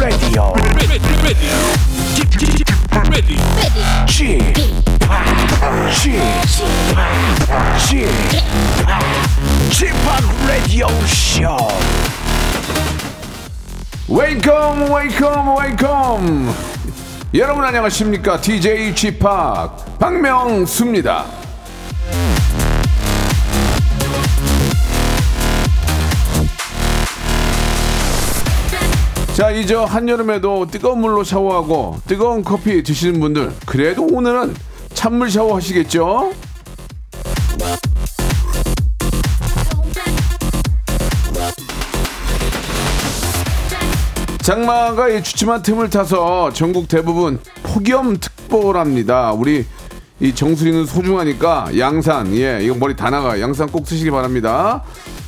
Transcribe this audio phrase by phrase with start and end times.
[0.00, 0.54] Welcome Radio.
[10.48, 11.68] Radio Show.
[14.08, 16.54] 웨이컴 웨이컴 웨이컴
[17.34, 19.18] 여러분 안녕하십니까 DJ p
[19.98, 21.39] 박명수입니다
[29.34, 34.54] 자 이제 한여름에도 뜨거운 물로 샤워하고 뜨거운 커피 드시는 분들 그래도 오늘은
[34.92, 36.32] 찬물 샤워 하시겠죠?
[44.42, 49.32] 장마가 이 주춤한 틈을 타서 전국 대부분 폭염특보랍니다.
[49.32, 49.64] 우리
[50.18, 53.40] 이 정수리는 소중하니까 양산, 예, 이거 머리 다 나가.
[53.40, 54.82] 양산 꼭 쓰시기 바랍니다.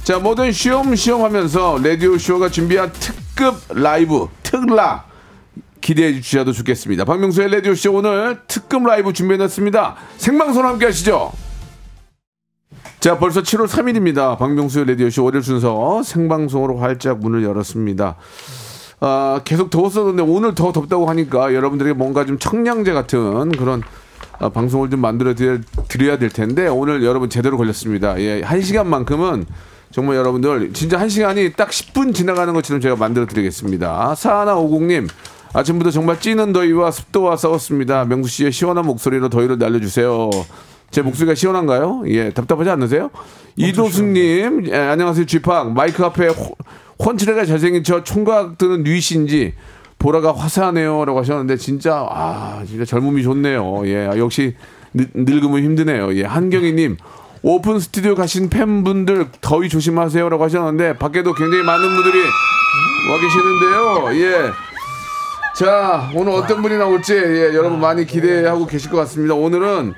[0.05, 5.05] 자, 뭐든 쉬엄쉬엄 하면서 라디오쇼가 준비한 특급 라이브, 특라.
[5.81, 7.05] 기대해 주셔도 좋겠습니다.
[7.05, 9.97] 박명수의 라디오쇼 오늘 특급 라이브 준비해놨습니다.
[10.17, 11.33] 생방송 함께 하시죠.
[12.99, 14.39] 자, 벌써 7월 3일입니다.
[14.39, 18.17] 박명수의 라디오쇼 월요일 순서 생방송으로 활짝 문을 열었습니다.
[18.99, 23.83] 아, 계속 더웠었는데 오늘 더 덥다고 하니까 여러분들에게 뭔가 좀 청량제 같은 그런
[24.41, 28.21] 아, 방송을 좀 만들어 드려야 될 텐데 오늘 여러분 제대로 걸렸습니다.
[28.21, 29.47] 예, 한 시간만큼은
[29.93, 34.15] 정말 여러분들 진짜 한 시간이 딱 10분 지나가는 것처럼 제가 만들어 드리겠습니다.
[34.15, 35.07] 사하나 오공님
[35.53, 38.07] 아침부터 정말 찌는 더위와 습도와 싸웠습니다.
[38.07, 40.31] 명수 씨의 시원한 목소리로 더위를 날려주세요.
[40.91, 42.05] 제 목소리가 시원한가요?
[42.09, 43.11] 예, 답답하지 않으세요?
[43.57, 45.73] 이도수님, 예, 안녕하세요, 쥐팍.
[45.73, 46.55] 마이크 앞에 호,
[47.05, 49.55] 훤칠하게 잘생긴 저 총각 드는 뉘신지
[49.99, 53.83] 보라가 화사하네요 라고 하셨는데 진짜 아 진짜 젊음이 좋네요.
[53.87, 54.57] 예 역시
[54.95, 56.15] 늙, 늙으면 힘드네요.
[56.17, 56.97] 예 한경희님
[57.45, 62.23] 오픈 스튜디오 가신 팬분들 더위 조심하세요라고 하셨는데 밖에도 굉장히 많은 분들이
[63.11, 64.25] 와 계시는데요.
[64.25, 64.51] 예.
[65.57, 69.35] 자 오늘 어떤 분이 나올지 예, 여러분 많이 기대하고 계실 것 같습니다.
[69.35, 69.95] 오늘은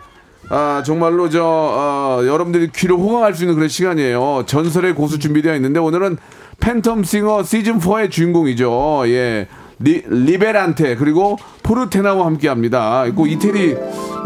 [0.48, 4.44] 아, 정말로 저 어, 여러분들이 귀를 호강할 수 있는 그런 시간이에요.
[4.46, 6.16] 전설의 고수 준비되어 있는데 오늘은
[6.60, 9.02] 팬텀 싱어 시즌 4의 주인공이죠.
[9.08, 9.48] 예.
[9.80, 13.04] 리, 리베란테 그리고 포르테나와 함께 합니다.
[13.14, 13.76] 꼭 이태리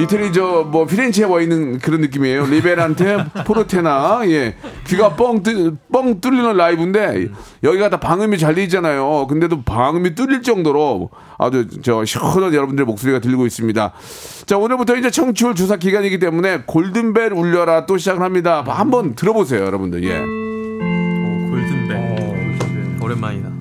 [0.00, 2.46] 이태리 저 뭐 피렌체에 와 있는 그런 느낌이에요.
[2.46, 4.54] 리베란테 포르테나 예
[4.86, 7.28] 귀가 뻥, 뚫, 뻥 뚫리는 라이브인데
[7.62, 9.26] 여기가 다 방음이 잘 돼 있잖아요.
[9.28, 13.92] 근데도 방음이 뚫릴 정도로 아주 저 시원한 여러분들의 목소리가 들리고 있습니다.
[14.46, 18.64] 자 오늘부터 이제 청취율 조사 기간이기 때문에 골든벨 울려라 또 시작을 합니다.
[18.66, 20.04] 한번 들어보세요, 여러분들.
[20.04, 20.22] 예.
[23.00, 23.57] 오랜만이다.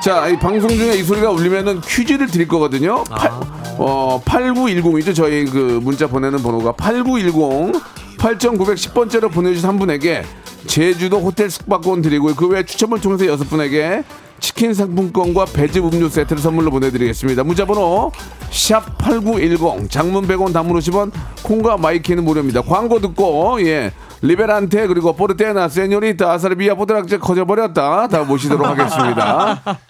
[0.00, 3.04] 자, 이 방송 중에 이 소리가 울리면은 퀴즈를 드릴 거거든요.
[3.10, 3.18] 아.
[3.18, 3.30] 8,
[3.76, 5.14] 어, 8910이죠.
[5.14, 7.72] 저희 그 문자 보내는 번호가 8910
[8.18, 10.24] 8910번째로 보내주신 한 분에게
[10.66, 12.34] 제주도 호텔 숙박권 드리고요.
[12.34, 14.04] 그 외에 추첨을 통해서 여섯 분에게
[14.38, 17.44] 치킨 상품권과 배즙 음료 세트를 선물로 보내드리겠습니다.
[17.44, 18.10] 문자 번호
[18.50, 21.12] 샵 8910 장문 100원 단문 50원
[21.42, 22.62] 콩과 my K는 무료입니다.
[22.62, 29.62] 광고 듣고 예 리베란테 그리고 포르테나 세뇨리타 아사르비아 포드락제 커져버렸다 다 모시도록 하겠습니다.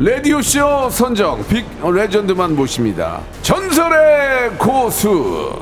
[0.00, 3.20] 레디오쇼 선정 빅 레전드만 모십니다.
[3.42, 5.60] 전설의 고수.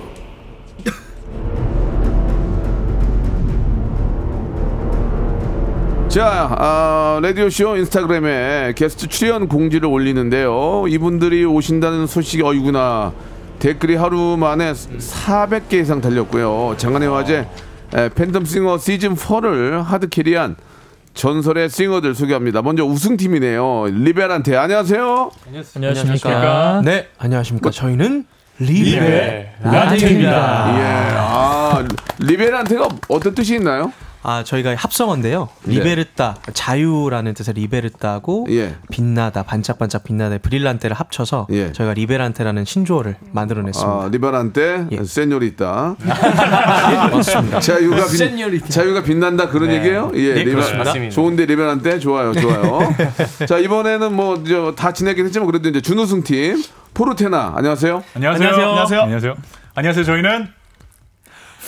[6.09, 10.85] 자, 아, 라디오쇼 인스타그램에 게스트 출연 공지를 올리는데요.
[10.87, 13.15] 이분들이 오신다는 소식이 어이구나.
[13.59, 16.75] 댓글이 하루 만에 400개 이상 달렸고요.
[16.77, 17.49] 장안의 화제
[17.95, 20.57] 에, 팬텀 싱어 시즌 4를 hard carry한
[21.17, 22.63] 전설의 singer들 소개합니다.
[22.63, 23.87] 먼저 우승팀이네요.
[23.91, 25.31] 리베란테 안녕하세요.
[25.75, 26.83] 안녕하십니까.
[26.85, 27.71] 네, 안녕하십니까.
[27.71, 28.27] 저희는
[28.59, 31.85] 리베란테입니다 예, 아
[32.19, 33.93] 리베란테가 어떤 뜻이 있나요?
[34.29, 35.49] 아, 저희가 합성어인데요.
[35.67, 38.75] libertà, 자유라는 뜻의 libertà고 예.
[38.91, 41.71] 빛나다, 반짝반짝 빛나다, brillante를 합쳐서 예.
[41.73, 43.93] 저희가 리베란테라는 신조어를 만들어냈습니다.
[43.93, 45.05] 아, 리베란테 예.
[45.05, 45.95] 세뇨리타.
[47.13, 47.61] 맞습니다.
[47.61, 50.11] 자유가 빛, 자유가 빛난다 그런 얘기예요?
[50.15, 51.09] 예, 네, 리베- 그렇습니다.
[51.11, 52.81] 좋은데 리베란테 좋아요, 좋아요.
[53.47, 54.37] 자 이번에는 뭐
[54.77, 56.63] 다 지내긴 했지만 그래도 이제 준우승 팀
[56.95, 58.03] 포르테나 안녕하세요.
[58.15, 58.49] 안녕하세요.
[58.49, 59.01] 안녕하세요.
[59.03, 59.35] 안녕하세요.
[59.75, 60.05] 안녕하세요.
[60.05, 60.49] 저희는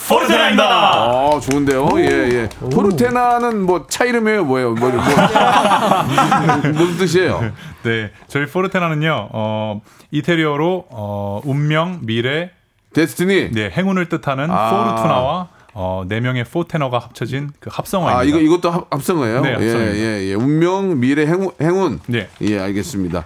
[0.09, 0.63] 포르테나입니다.
[0.65, 1.87] 아, 좋은데요.
[1.97, 2.49] 예, 예.
[2.71, 4.73] 포르테나는 뭐 차 이름이에요, 뭐예요?
[4.73, 4.99] 뭐, 뭐,
[6.73, 7.51] 무슨 뜻이에요?
[7.83, 9.29] 네, 저희 포르테나는요.
[9.31, 12.51] 어, 이태리어로 어, 운명, 미래,
[12.93, 13.51] destiny.
[13.51, 14.69] 네, 행운을 뜻하는 아.
[14.71, 18.19] fortuna와 어, 네 명의 four tenor가 합쳐진 그 합성어입니다.
[18.19, 19.41] 아, 이거 이것도 합, 합성어예요?
[19.41, 19.95] 네, 예, 합성어입니다.
[19.97, 20.33] 예, 예.
[20.33, 21.51] 운명, 미래, 행운.
[21.61, 21.99] 행운.
[22.07, 22.27] 네.
[22.41, 23.25] 예, 알겠습니다.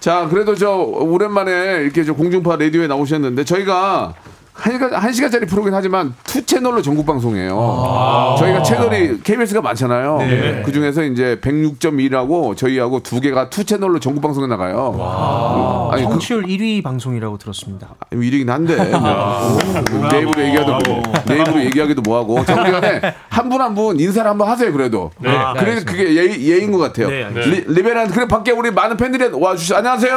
[0.00, 4.14] 자, 그래도 저 오랜만에 이렇게 저 공중파 라디오에 나오셨는데 저희가
[4.54, 8.36] 한, 시간, 한 시간짜리 프로긴 하지만 two 채널로 전국 방송해요.
[8.38, 10.18] 저희가 채널이 KBS가 많잖아요.
[10.18, 10.62] 네.
[10.64, 15.88] 그 중에서 이제 106.1하고 저희하고 두 개가 two 채널로 전국 방송에 나가요.
[15.90, 17.88] 아니, 그, 청취율 1위 방송이라고 들었습니다.
[18.12, 18.76] 1위긴 한데.
[18.76, 22.44] 뭐, 내 입으로 얘기하도 뭐, 내 입으로 얘기하기도 뭐하고.
[22.44, 23.00] 정기간에
[23.30, 25.10] 한 분 한분 인사를 한번 하세요 그래도.
[25.24, 27.08] 아, 그래 그게 예의, 예인 것 같아요.
[27.10, 27.28] 네.
[27.44, 30.14] 리, 리베란 그래 밖에 우리 많은 팬들이 와 주시 안녕하세요.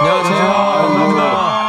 [0.00, 1.61] 안녕하세요.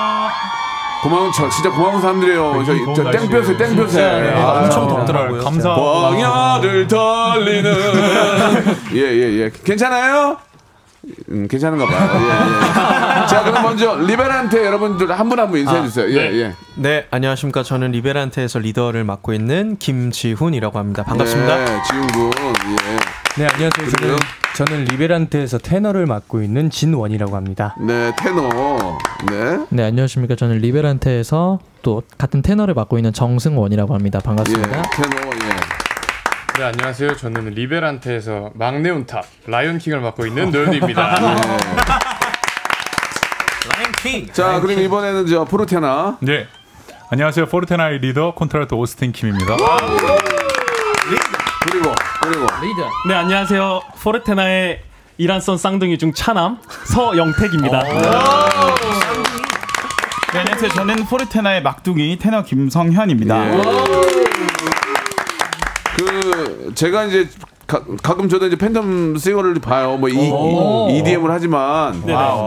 [1.04, 5.44] 고마운 저 진짜 고마운 사람들이에요 저, 저 땡볕에 땡볕에 아, 엄청 덥더라고요.
[5.44, 5.70] 감사.
[5.76, 7.76] 광야를 달리는
[8.94, 10.38] 예예예 괜찮아요?
[11.30, 12.10] 음, 괜찮은가 봐요.
[12.16, 13.28] 예, 예.
[13.28, 16.08] 자, 그럼 먼저 리베란테 여러분들 한 분 한 분 인사해 주세요.
[16.10, 16.56] 예, 예.
[16.76, 17.62] 네, 안녕하십니까.
[17.62, 21.04] 저는 리베란테에서 리더를 맡고 있는 김지훈이라고 합니다.
[21.04, 21.56] 반갑습니다.
[21.58, 22.32] 네, 지훈 군.
[22.38, 23.44] 예.
[23.44, 23.70] 네, 안녕하세요.
[23.98, 24.16] 그래요?
[24.16, 24.18] 저는,
[24.56, 27.76] 저는 리베란트에서 테너를 맡고 있는 진원이라고 합니다.
[27.80, 28.50] 네, 테너.
[29.30, 29.66] 네.
[29.70, 30.36] 네, 안녕하십니까.
[30.36, 34.20] 저는 리베란테에서 또 같은 테너를 맡고 있는 정승원이라고 합니다.
[34.22, 34.82] 예, 반갑습니다.
[34.92, 35.16] 테너.
[35.34, 35.54] 예.
[36.60, 37.16] 네 안녕하세요.
[37.18, 41.18] 저는 리베란테에서 막내 운탑 라이온킹을 맡고 있는 노현입니다.
[44.34, 46.18] 자, 그럼 이번에는 저 포르테나.
[46.20, 46.46] 네.
[47.10, 47.48] 안녕하세요.
[47.48, 49.56] 포르테나의 리더 콘트랄토 오스틴 킴입니다.
[51.64, 52.48] 그리고 그리고
[53.08, 54.82] 네 안녕하세요 포르테나의
[55.18, 57.84] 이란성 쌍둥이 중 차남 서영택입니다.
[60.34, 60.72] 네, 안녕하세요.
[60.72, 63.54] 저는 포르테나의 막둥이 테너 김성현입니다.
[63.54, 63.62] 예.
[65.96, 67.30] 그 제가 이제
[67.66, 69.96] 가, 가끔 저도 이제 팬텀싱어를 봐요.
[69.98, 70.16] 뭐 이,
[70.98, 71.94] EDM을 하지만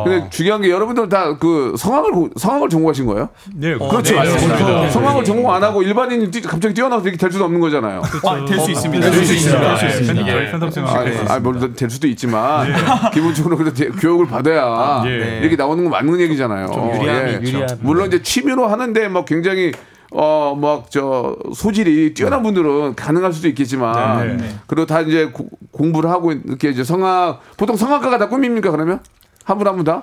[0.04, 3.28] 근데 중요한 게 여러분들 다 그 성악을 고- 성악을 전공하신 거예요?
[3.54, 4.14] 네, 그렇죠.
[4.14, 4.90] 네, 맞습니다.
[4.90, 8.02] 성악을 전공 안 하고 일반인이 뛰- 갑자기 뛰어나서 이렇게 될 수는 없는 거잖아요.
[8.46, 9.10] 될수 있습니다.
[9.10, 9.74] 될 수 있습니다.
[9.74, 12.72] 네, 저희 팬덤 싱어 아니, 물론 될 수도 있지만
[13.12, 15.38] 기본적으로 그래도 대- 교육을 받아야 예.
[15.40, 16.68] 이렇게 나오는 건 맞는 얘기잖아요.
[17.00, 17.34] 유리함이 예.
[17.40, 17.66] 유리함.
[17.80, 19.72] 물론 이제 취미로 하는데 막 굉장히
[20.12, 24.56] 어 막 저 소질이 뛰어난 분들은 가능할 수도 있겠지만 네.
[24.66, 29.00] 그리고 다 이제 고- 공부를 하고 이렇게 이제 성악 보통 성악가가 다 꿈입니까 그러면
[29.44, 30.02] 한 분 한 분 다?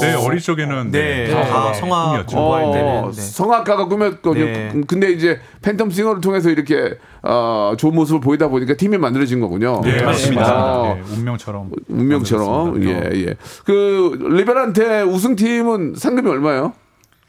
[0.00, 2.38] 네, 어릴 적에는 네, 네, 다 성악 꿈이었죠.
[2.38, 3.20] 어, 네.
[3.20, 4.44] 성악가가 꿈이었거든요.
[4.46, 4.72] 네.
[4.86, 9.82] 근데 이제 팬텀 싱어를 통해서 이렇게 어, 좋은 모습을 보이다 보니까 팀이 만들어진 거군요.
[9.84, 10.80] 네, 맞습니다.
[10.80, 11.70] 어, 네, 운명처럼.
[11.88, 13.30] 운명처럼 예 만들었습니다.
[13.30, 13.34] 예.
[13.66, 16.72] 그 리베란테 우승팀은 상금이 얼마예요?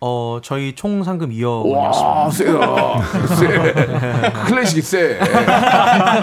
[0.01, 2.09] 어, 저희 총 상금 2억 원이었습니다.
[2.09, 3.35] 와 세다.
[3.35, 3.73] 세.
[4.45, 5.19] 클래식이 세.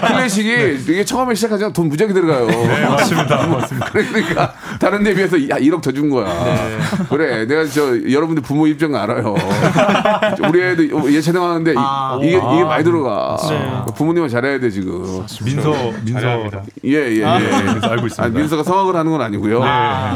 [0.07, 2.47] 클래식이 이게 처음에 시작하자면 돈 무지하게 들어가요.
[2.47, 3.47] 네, 맞습니다.
[3.47, 3.89] 맞습니다.
[3.91, 6.27] 그러니까 다른 데 비해서 야 1억 더 준 거야.
[7.09, 9.35] 그래 내가 저 여러분들 부모 입장 알아요.
[10.47, 12.17] 우리 애도 예체능 하는데 아.
[12.21, 13.37] 이게 이게 많이 들어가.
[13.49, 13.93] 네.
[13.95, 15.23] 부모님은 잘해야 돼 지금.
[15.43, 15.71] 민서,
[16.05, 16.49] 민서.
[16.85, 17.21] 예예 예.
[17.21, 18.23] 그래서 알고 있습니다.
[18.23, 19.61] 아, 민서가 성악을 하는 건 아니고요.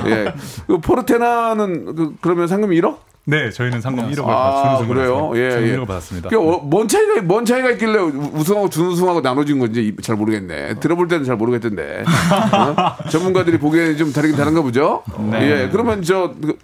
[0.08, 0.34] 예.
[0.68, 3.07] 그 포르테나는 그, 그러면 상금 1억?
[3.30, 5.16] 네, 저희는 상금 1억을 아, 준우승을 그래요?
[5.16, 5.86] 해서 예, 준우승을 예.
[5.86, 6.30] 받았습니다.
[6.30, 10.76] 그 어, 뭔 차이가 뭔 차이가 있길래 우- 우승하고 준우승하고 나눠진 건지 잘 모르겠네.
[10.76, 12.06] 들어볼 때는 잘 모르겠던데.
[12.06, 12.76] 어?
[13.12, 15.04] 전문가들이 보기에는 좀 다르긴 다른가 보죠.
[15.34, 15.68] 예.
[15.70, 16.58] 그러면 저 그,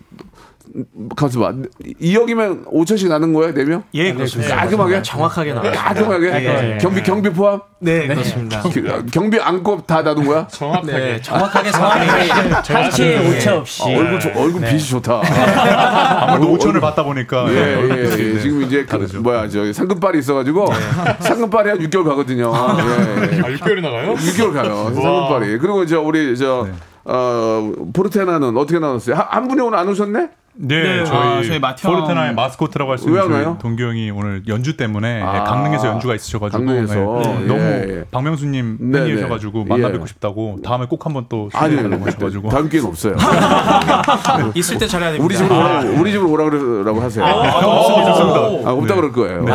[1.15, 1.67] 가만 봐.
[2.01, 3.83] 2억이면 5천씩 나는 거예요, 네 명?
[3.93, 4.55] 예, 그렇습니다.
[4.55, 5.01] 깔끔하게?
[5.03, 5.71] 정확하게 나와요.
[5.71, 6.29] 깔끔하게?
[6.31, 6.77] 네.
[6.81, 7.61] 경비 경비 포함?
[7.79, 8.61] 네, 그렇습니다.
[8.63, 10.47] 그, 경비 안고 다 놔둔 거야?
[10.51, 13.83] 정확하게 네, 정확하게 상황이 한치의 오차 없이.
[13.83, 15.21] 아, 얼굴 좋- 얼굴 빛이 좋다.
[16.33, 18.39] 아무래도 5천을 받다 보니까 예, 네, 예, 예.
[18.39, 18.97] 지금 이제 그.
[19.17, 20.67] 뭐야 저 상금빨이 있어가지고
[21.19, 22.51] 상금빨이 한 6개월 가거든요.
[22.51, 23.39] 예, 예.
[23.41, 24.15] 아, 6개월이 나가요?
[24.15, 24.91] 6개월 가요.
[24.93, 25.57] 상금빨이.
[25.59, 26.67] 그리고 저 우리 저
[27.05, 29.15] 어, 포르테나는 어떻게 나눴어요?
[29.15, 30.29] 한, 한 분이 오늘 안 오셨네?
[30.55, 33.57] 네, 저희, 아, 저희 포르테나의 마스코트라고 할수왜 있는?
[33.57, 36.93] 동규 형이 오늘 연주 때문에 아, 강릉에서 연주가 있으셔가지고 강릉에서.
[36.93, 38.03] 네, 예, 너무 예.
[38.11, 39.65] 박명수님 네, 팬이셔가지고 네.
[39.67, 39.91] 만나 예.
[39.93, 43.15] 뵙고 싶다고 다음에 꼭 한번 또 아니, 수고해달라고 하셔가지고 다음 기회는 없어요.
[44.53, 45.25] 있을 때 잘해야 됩니다.
[45.25, 47.25] 우리 집으로 오라, 우리 집으로 오라 그러라고 하세요.
[47.25, 48.69] 좋습니다.
[48.69, 49.45] 아, 없다 그럴 거예요.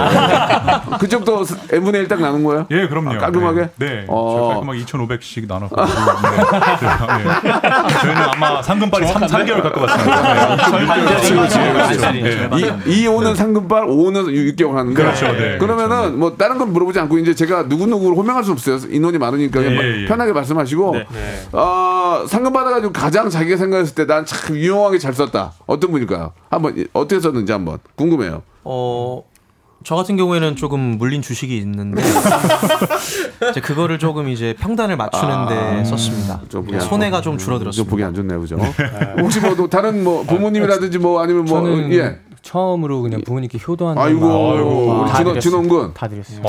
[0.98, 2.66] 그쪽도 n분의 1 딱 나눈 거예요?
[2.70, 3.10] 예, 그럼요.
[3.10, 3.60] 아, 깔끔하게?
[3.76, 4.04] 네, 네.
[4.08, 4.48] 어.
[4.54, 5.84] 깔끔하게 2,500씩 나눠서 네.
[7.22, 7.98] 네.
[8.00, 10.87] 저희는 아마 상금빨이 3, 3개월 갖고 갔습니다.
[10.96, 12.48] 네.
[12.50, 12.78] 네.
[12.86, 15.02] 이, 이오는 상금발, 오는 6개월 하는 거.
[15.02, 18.78] 그렇죠, 네, 그러면은 뭐 다른 건 물어보지 않고 이제 제가 누구 누구를 호명할 수 없어요.
[18.90, 20.06] 인원이 많으니까 예, 예.
[20.06, 20.92] 편하게 말씀하시고.
[20.94, 21.06] 네.
[21.52, 25.52] 어, 상금 받아가지고 가장 자기가 생각했을 때 난 참 유용하게 잘 썼다.
[25.66, 26.32] 어떤 분일까요?
[26.50, 28.42] 한번 이- 어떻게 썼는지 한번 궁금해요.
[28.64, 29.22] 어,
[29.84, 32.02] 저 같은 경우에는 조금 물린 주식이 있는데
[33.50, 36.40] 이제 그거를 조금 이제 평단을 맞추는데 아, 썼습니다.
[36.48, 37.84] 좀안 손해가 좋- 좀 줄어들었습니다.
[37.84, 38.56] 좀 보기 안 좋네요, 그죠?
[39.20, 42.18] 혹시 뭐또 다른 뭐 부모님이라든지 뭐 아니면 뭐 저는 예.
[42.42, 44.20] 처음으로 그냥 부모님께 효도하는 아이고,
[45.08, 45.40] 다 진원- 드렸습니다.
[45.40, 45.94] 진원군.
[45.94, 46.40] 다 드렸어요.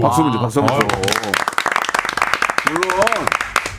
[0.00, 0.76] 박수 먼저 박수 먼저.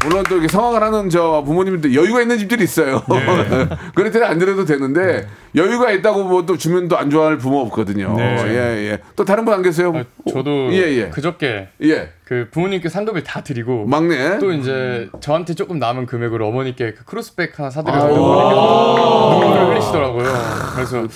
[0.03, 3.01] 물론 또 이렇게 성황을 하는 저 부모님들 여유가 있는 집들이 있어요.
[3.95, 8.13] 그럴 때는 안 드려도 되는데 여유가 있다고 뭐 또 주면 또 안 좋아할 부모 없거든요.
[8.17, 8.35] 네.
[8.47, 8.99] 예 예.
[9.15, 9.93] 또 다른 분 안 계세요?
[10.31, 11.09] 저도 예 예.
[11.09, 12.09] 그저께 예.
[12.33, 17.59] 그 부모님께 상금을 다 드리고 막내 또 이제 저한테 조금 남은 금액으로 어머니께 그 크로스백
[17.59, 18.07] 하나 사드려서.
[18.11, 20.23] 어머니께 눈물을 흘리시더라고요.
[20.75, 21.07] 그래서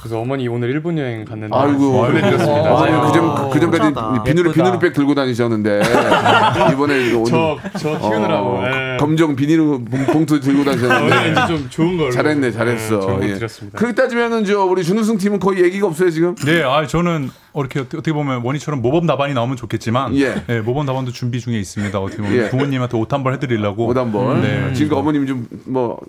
[0.00, 2.74] 그래서 어머니 오늘 일본 여행 갔는데 아이고 보내드렸습니다.
[2.74, 4.22] 어머니 그전 그 전까지 예쁘다.
[4.24, 4.52] 비누 예쁘다.
[4.64, 5.80] 비누백 들고 다니셨는데
[6.72, 8.96] 이번에 이거 오늘 저- 저 키우느라고, 어, 예.
[8.98, 12.10] 검정 비닐 봉- 봉투 들고 다니셨는데 오늘 이제 좀 좋은 걸로.
[12.10, 13.18] 잘했네 잘했어.
[13.20, 13.34] 네, 예.
[13.34, 13.78] 드렸습니다.
[13.78, 16.34] 그렇게 따지면은 저 우리 준우승 팀은 거의 얘기가 없어요 지금.
[16.44, 20.42] 네, 아 저는 이렇게 어떻게 보면 원희처럼 모범 답안이 나오면 좋겠지만, 예.
[20.48, 21.98] 네, 모범 답안도 준비 중에 있습니다.
[22.00, 22.50] 어떻게 보면 예.
[22.50, 23.86] 부모님한테 옷 한 벌 해드리려고.
[23.86, 24.42] 옷 한 벌.
[24.42, 24.72] 네.
[24.72, 26.00] 지금 어머님 좀뭐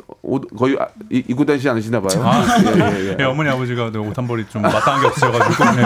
[0.58, 2.20] 거의 아, 이- 입고 다니지 않으시나 봐요.
[2.24, 3.18] 아, 예, 예, 예.
[3.20, 5.84] 예, 어머니 아버지가 네, 옷한 벌이 좀 마땅한 게 없으셔가지고 네,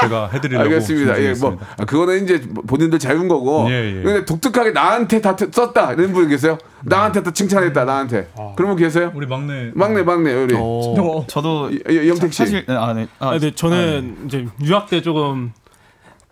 [0.00, 0.64] 제가 해드리려고.
[0.64, 1.22] 알겠습니다.
[1.22, 3.66] 예, 뭐 아, 그거는 이제 본인들 자유인 거고.
[3.68, 4.02] 예, 예.
[4.02, 6.56] 근데 독특하게 나한테 다 트- 썼다 이런 분 계세요?
[6.84, 8.28] 나한테 다 칭찬했다 나한테.
[8.56, 9.12] 그런 분 계세요?
[9.14, 9.70] 우리 막내.
[9.74, 10.54] 막내 막내 우리.
[10.56, 12.38] 어, 저도 예, 영택 씨.
[12.38, 13.06] 사실 아 네.
[13.18, 15.52] 아, 아, 근데 저는 이제 유학 때 조금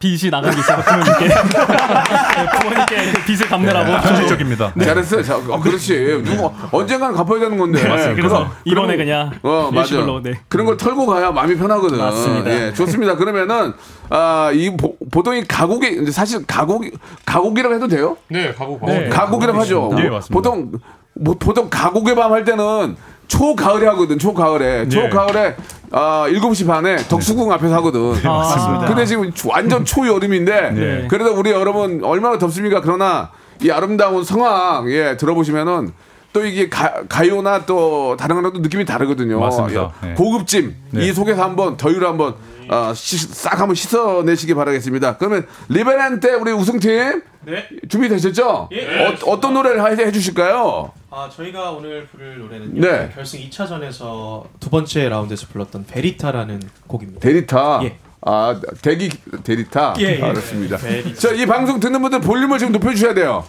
[0.01, 4.73] 빚이 나간 게 있어서 부모님께 네, 부모님께 그 빚을 갚느라고 현실적입니다.
[4.83, 5.23] 잘했어요.
[5.23, 6.23] 자, 어, 그렇지.
[6.25, 7.83] 누구 언젠가는 갚아야 되는 건데.
[7.83, 8.17] 네, 맞습니다.
[8.17, 9.81] 그래서 그럼- 이번에 그냥 어 맞아.
[9.95, 10.41] 일시불로, 네.
[10.49, 11.99] 그런 걸 털고 가야 마음이 편하거든.
[11.99, 12.51] 맞습니다.
[12.51, 13.17] 예, 좋습니다.
[13.17, 13.75] 그러면은
[14.09, 14.75] 아 이
[15.13, 16.85] 보통 이 가곡이 사실 가곡
[17.27, 18.17] 가곡이라고 해도 돼요?
[18.29, 18.53] 네,
[18.87, 19.09] 네.
[19.11, 19.91] 가곡이라고 하죠.
[19.95, 20.33] 네, 맞습니다.
[20.33, 20.73] 보통
[21.15, 22.97] 뭐, 보통 가곡의 밤 할 때는
[23.31, 24.19] 초가을에 하거든.
[24.19, 24.89] 초가을에.
[24.89, 25.57] 초가을에
[25.93, 28.13] 아, 7시 반에 덕수궁 앞에서 하거든.
[28.15, 28.87] 네, 맞습니다.
[28.87, 31.07] 근데 지금 완전 초여름인데 네.
[31.09, 32.81] 그래도 우리 여러분 얼마나 덥습니까?
[32.81, 33.31] 그러나
[33.63, 35.93] 이 아름다운 성황 예, 들어보시면은
[36.33, 39.39] 또 이게 가, 가요나 또 다른 거랑 또 느낌이 다르거든요.
[39.41, 39.93] 맞습니다.
[40.03, 40.15] 예, 네.
[40.15, 41.07] 고급짐 네.
[41.07, 42.35] 이 속에서 한번 더위를 한번
[42.73, 45.17] 어, 씻- 싹 한번 씻어내시기 바라겠습니다.
[45.17, 47.69] 그러면 리베란테 우리 우승팀 네.
[47.89, 48.69] 준비되셨죠?
[48.73, 49.17] 예.
[49.27, 50.93] 어, 떤 노래를 해, 해주실까요?
[51.11, 52.81] 아 저희가 오늘 부를 노래는요.
[52.81, 53.11] 네.
[53.13, 57.21] 결승 2차전에서 두 번째 라운드에서 불렀던 베리타라는 곡입니다.
[57.21, 57.81] 데리타.
[57.83, 57.97] 예.
[58.25, 59.09] 아 대기
[59.43, 59.95] 데리타.
[59.99, 60.23] 예, 예.
[60.23, 60.77] 알았습니다.
[60.77, 61.19] 데리타.
[61.19, 63.45] 자이 방송 듣는 분들 볼륨을 지금 높여주셔야 돼요.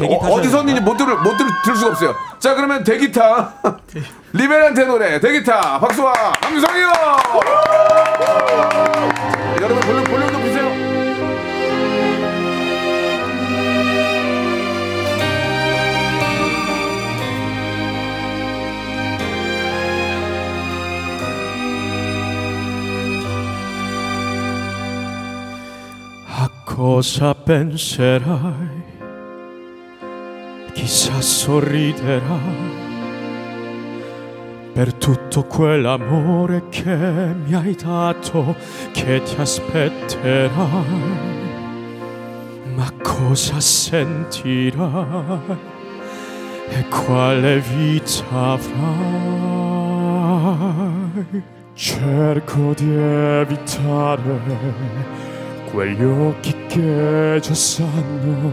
[0.00, 2.14] 어, 타셔야 어디서든지 못 들을 못 들, 들 수가 없어요.
[2.38, 3.60] 자 그러면 대기타
[4.32, 6.88] 리베란테 노래 대기타 박수와 함성이요.
[26.84, 28.82] Cosa penserai?
[30.74, 32.82] Chissà sorriderai
[34.74, 38.54] per tutto quell'amore che mi hai dato,
[38.92, 40.50] che ti aspetterai.
[42.74, 45.38] Ma cosa sentirai?
[46.68, 49.82] E quale vita avrai?
[51.72, 55.23] Cerco di evitare
[55.74, 58.52] quegli occhi che già sanno,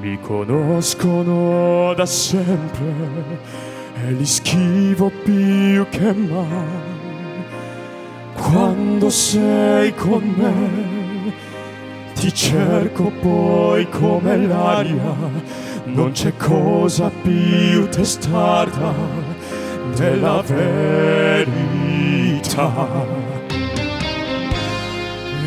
[0.00, 3.38] mi conoscono da sempre
[4.04, 6.84] e li schivo più che mai.
[8.34, 11.32] Quando sei con me,
[12.14, 15.14] ti cerco poi come l'aria,
[15.84, 18.92] non c'è cosa più testarda
[19.94, 21.54] della verità.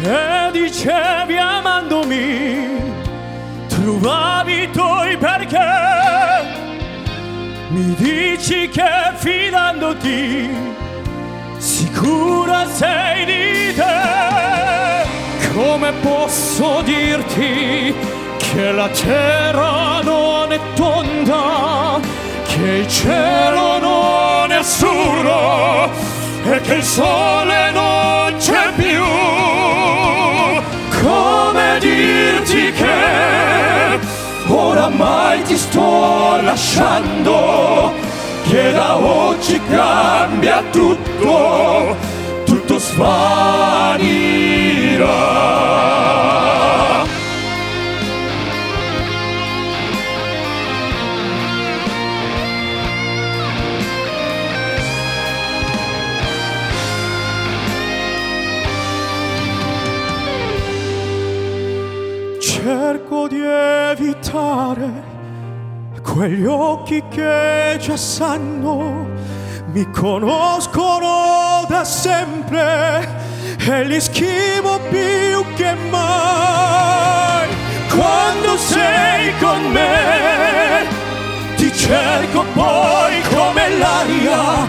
[0.02, 2.94] E dicevi amandomi,
[3.68, 5.58] trovavi i tuoi perché.
[7.68, 10.50] Mi dici che fidandoti,
[11.58, 15.48] sicura sei di te.
[15.54, 17.94] Come posso dirti
[18.38, 22.00] che la terra non è tonda,
[22.48, 25.92] che il cielo non è azzurro
[26.46, 29.59] e che il sole non c'è più.
[31.80, 34.00] Dirti che
[34.48, 37.94] oramai ti sto lasciando,
[38.50, 41.96] che da oggi cambia tutto,
[42.44, 43.30] tutto svanirà.
[66.20, 69.08] Quegli occhi che già sanno,
[69.72, 73.08] mi conoscono da sempre
[73.58, 77.48] e li schivo più che mai.
[77.88, 80.86] Quando sei con me,
[81.56, 84.68] ti cerco poi come l'aria,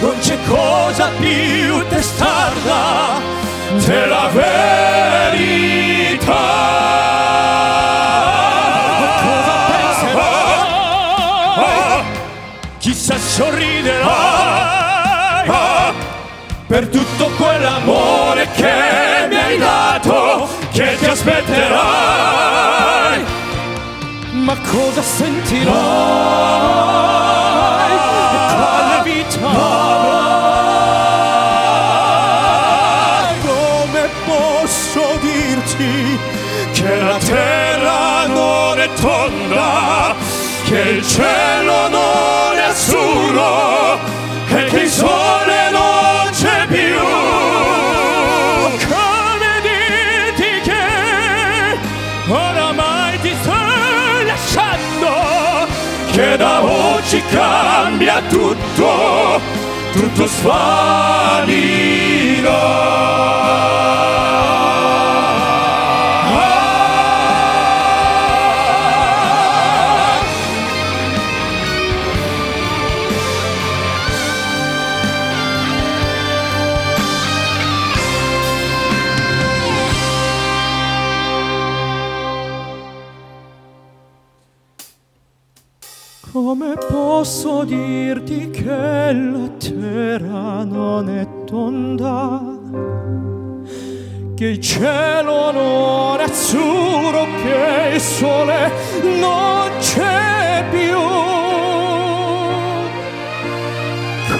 [0.00, 3.20] non c'è cosa più testarda
[3.86, 5.68] della verità.
[13.38, 14.66] Sorriderai
[16.66, 21.76] per tutto quell'amore che mi hai dato, che ti aspetterai.
[24.32, 25.76] Ma cosa sentirai?
[28.56, 29.38] Quale vita?
[33.46, 36.18] Come posso dirti
[36.72, 40.16] che la terra non è tonda,
[40.64, 42.57] che il cielo non è
[43.36, 46.98] e che il sole non c'è più?
[48.86, 51.78] Come dirti che
[52.28, 53.52] oramai ti sto
[54.26, 55.66] lasciando,
[56.12, 59.40] che da oggi cambia tutto,
[59.92, 61.88] tutto svanirà.
[87.64, 92.40] Dirti che la terra non è tonda?
[94.36, 98.70] Che il cielo non è azzurro, che il sole
[99.02, 100.98] non c'è più.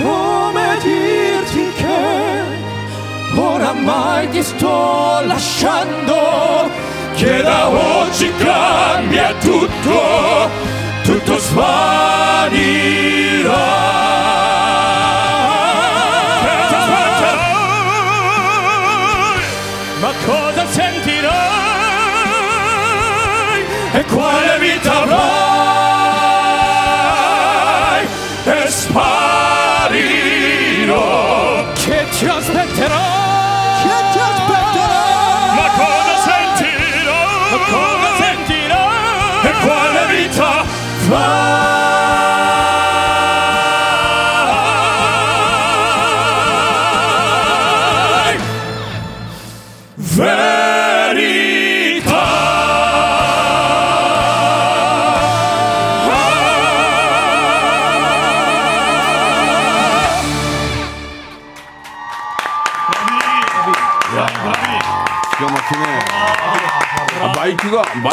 [0.02, 6.68] Come dirti che oramai ti sto lasciando,
[7.16, 10.48] che da oggi cambia tutto,
[11.02, 13.07] tutto svanirà.
[13.50, 13.87] Oh.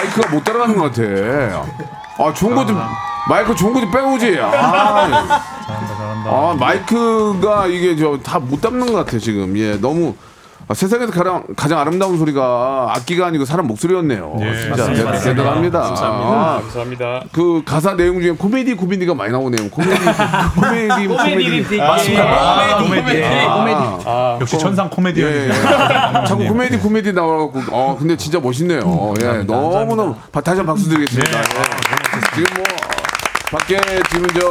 [0.05, 1.01] 마이크가 못 따라가는 것 같아.
[2.17, 2.79] 아 좋은 거 좀
[3.27, 4.37] 마이크 좋은 거 좀 빼오지.
[4.39, 5.09] 아,
[6.27, 9.57] 아 마이크가 이게 저 다 못 담는 것 같아 지금.
[9.57, 10.15] 예 너무
[10.67, 14.37] 아, 세상에서 가장, 가장 아름다운 소리가 악기가 아니고 사람 목소리였네요.
[14.41, 14.85] 예, 진짜.
[14.91, 15.79] 대- 대단합니다.
[15.79, 16.27] 감사합니다.
[16.31, 17.21] 아, 감사합니다.
[17.31, 19.69] 그 가사 내용 중에 코미디 코미디가 많이 나오네요.
[19.69, 19.95] 코미디
[20.55, 22.77] 코미디 코미디 맞습니다.
[22.79, 24.03] 코미디 코미디.
[24.05, 25.29] 아, 역시 어, 천상 코미디언.
[25.31, 25.51] 예, 예.
[26.27, 29.13] 자꾸 코미디 코미디 나와갖고 어 근데 진짜 멋있네요.
[29.21, 31.37] 예, 너무 너무 다시 한번 박수 드리겠습니다.
[31.39, 31.43] 예.
[32.33, 32.65] 지금 뭐
[33.51, 33.77] 밖에
[34.09, 34.49] 지금 저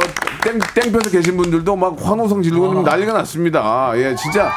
[0.49, 3.91] 땡, 땡볕에 계신 분들도 막 환호성 지르고 좀 난리가 났습니다.
[3.95, 4.49] 예, 진짜.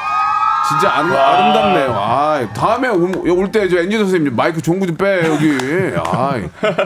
[0.66, 1.92] 진짜 아름, 아름답네요.
[1.94, 5.56] 아, 다음에 올때 저 엔지니어 선생님 마이크 거좀빼 여기.
[6.04, 6.34] 아,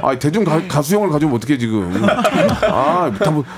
[0.02, 1.90] 아 대중 가, 가수형을 가지면 어떻게 지금?
[2.70, 3.11] 아,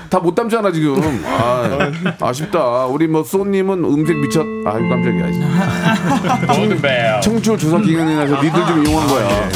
[0.09, 1.23] 다못 담잖아 지금.
[1.25, 2.85] 아, 아쉽다.
[2.85, 4.45] 우리 뭐 쏘님은 음색 미쳤.
[4.65, 5.25] 아유 깜짝이야.
[6.53, 7.21] 골든벨.
[7.21, 9.49] 청취율 조사 기간이라서 니들 좀 이용한 거야.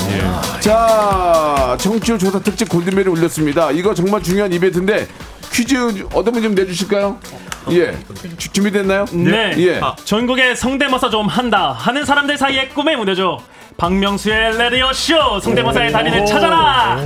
[0.59, 3.71] 자, 청취율 조사 특집 골든벨이 울렸습니다.
[3.71, 5.07] 이거 정말 중요한 이벤트인데
[5.51, 5.75] 퀴즈
[6.13, 7.17] 어떤 분 좀 내주실까요?
[7.71, 7.97] 예,
[8.37, 9.05] 주- 준비됐나요?
[9.11, 9.53] 네.
[9.57, 9.79] 예.
[9.81, 13.39] 아, 전국에 성대모사 좀 한다 하는 사람들 사이의 꿈의 무대죠.
[13.77, 16.99] 박명수의 레디오 쇼 성대모사의 달인을 찾아라.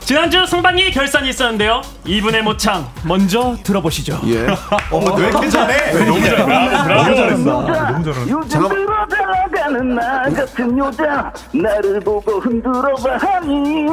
[0.00, 1.82] 지난주 상반기 결산이 있었는데요.
[2.04, 4.20] 이분의 모창 먼저 들어보시죠.
[4.26, 4.46] 예.
[4.90, 5.92] 어, 왜 이렇게 잘해?
[6.04, 6.44] 너무 잘해.
[6.46, 7.36] 너무 잘했어.
[7.36, 8.30] 너무 잘하네.
[8.30, 13.86] 요즘 들어 달아가는 나 같은 여자 나를 보고 흔들어봐 하니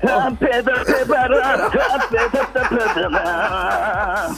[0.00, 4.34] 답해다 해봐라 답해 답답하잖아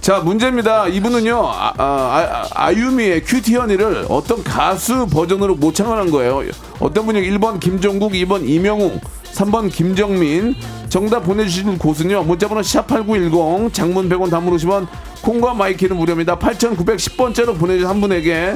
[0.00, 0.86] 자 문제입니다.
[0.86, 6.42] 이분은요 아, 아, 아, 유미의 큐티 허니를 어떤 가수 버전으로 모창을 한 거예요.
[6.78, 9.00] 어떤 분이 1번 김종국, 2번 임영웅,
[9.32, 10.54] 3번 김정민.
[10.90, 14.86] 정답 보내주신 곳은요 문자번호 샵8910 장문 100원 단문 50원
[15.22, 16.38] 콩과 my K는 무료입니다.
[16.38, 18.54] 8910번째로 보내주신 한 분에게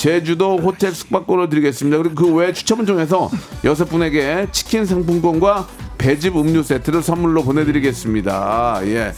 [0.00, 1.98] 제주도 호텔 숙박권을 드리겠습니다.
[1.98, 3.28] 그리고 그 외 추첨을 통해서
[3.64, 8.80] 여섯 분에게 치킨 상품권과 배즙 음료 세트를 선물로 보내드리겠습니다.
[8.84, 9.12] 예.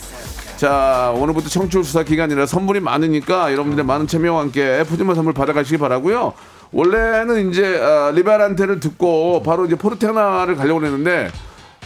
[0.57, 6.33] 자, 오늘부터 청취율 조사 기간이라 선물이 많으니까 여러분들의 많은 참여와 함께 푸짐한 선물 받아가시기 바라고요.
[6.73, 11.31] 원래는 이제 어, 리베란테를 듣고 바로 이제 포르테나를 가려고 했는데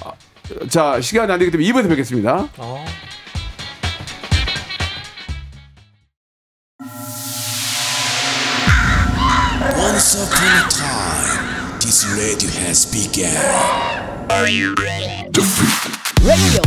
[0.06, 0.12] 아,
[0.70, 2.48] 자 시간이 안 되기 때문에 2부에서 뵙겠습니다.
[2.58, 3.15] Once
[12.26, 13.30] radio has begun.
[14.30, 15.30] Are you ready?
[15.30, 15.78] The freak.
[16.26, 16.58] radio,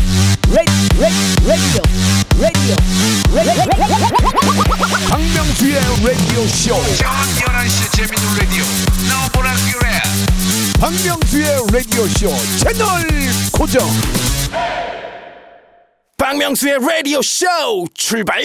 [0.56, 1.84] radio, radio, radio,
[2.39, 2.76] radio.
[5.10, 6.80] 박명수의 라디오 쇼.
[6.95, 7.12] 저녁
[7.43, 8.63] 11시 재밌는 라디오.
[9.10, 10.00] 너보라 그래.
[10.80, 13.04] 박명수의 라디오 쇼 채널
[13.52, 13.86] 고정.
[16.17, 17.45] 박명수의 라디오 쇼
[17.93, 18.39] 출발.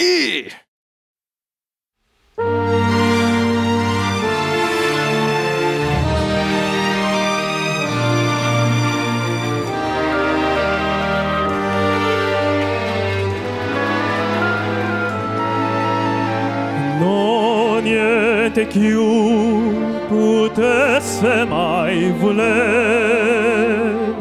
[18.55, 19.73] alte chiu
[20.07, 24.13] potesse mai voler.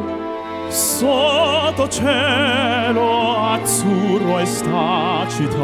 [0.69, 5.63] Sotto cielo azzurro e sta città.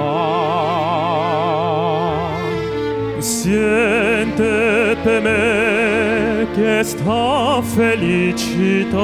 [3.19, 8.99] Sientete me che sta felicità.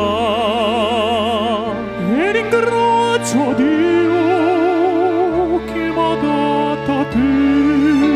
[2.17, 8.16] E ringrazio Dio che m'ha dato te.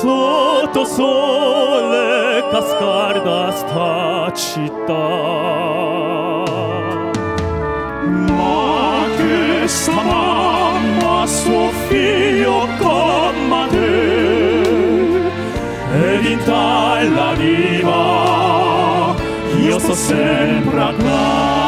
[0.00, 5.08] Sotto sole cascarda sta città
[8.02, 14.08] Ma che sta mamma suo figlio come te
[15.92, 19.14] Ed in talla riva
[19.60, 21.59] io sto sempre a Oh,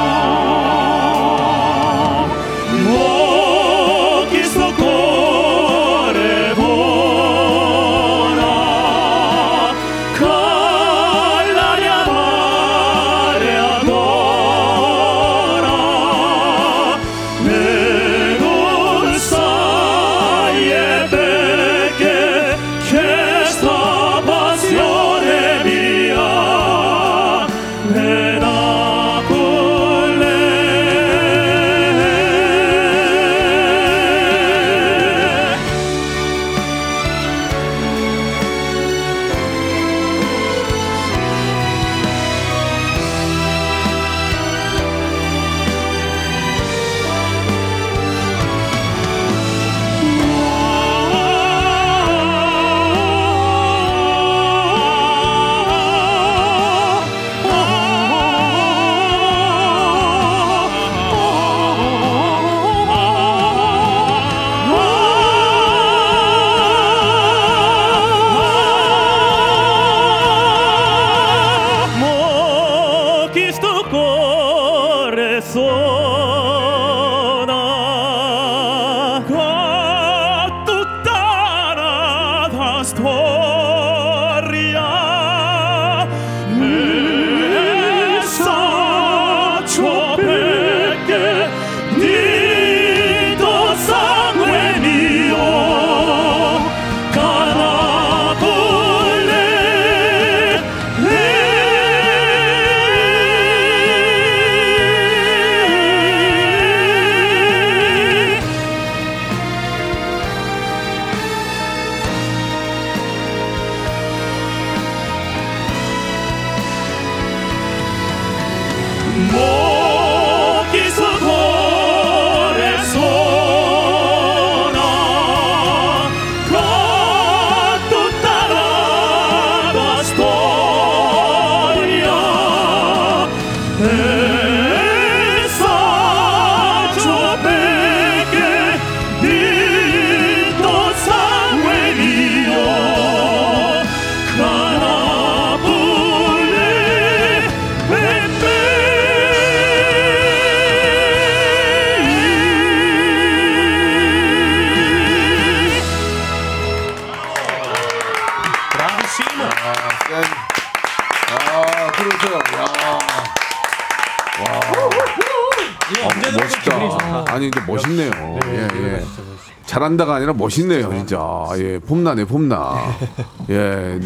[169.82, 171.20] 잘한다가 아니라 멋있네요, 진짜.
[171.58, 172.96] 예, 폼나네, 폼나.
[173.50, 173.98] 예,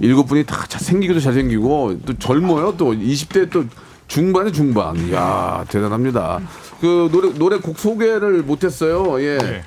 [0.00, 2.74] 일곱 분이 다 잘- 생기기도 잘생기고 또 젊어요.
[2.76, 3.64] 또 20대 또
[4.08, 4.96] 중반에 중반.
[5.08, 6.40] 이야, 대단합니다.
[6.80, 9.20] 그 노래 노래 곡 소개를 못했어요.
[9.22, 9.38] 예.
[9.38, 9.62] 네